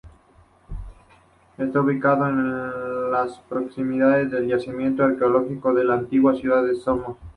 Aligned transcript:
Está 1.59 1.79
ubicado 1.79 2.27
en 2.27 3.11
las 3.11 3.37
proximidades 3.41 4.31
del 4.31 4.47
yacimiento 4.47 5.03
arqueológico 5.03 5.75
de 5.75 5.83
la 5.83 5.93
antigua 5.93 6.33
ciudad 6.33 6.65
de 6.65 6.75
Samos. 6.75 7.17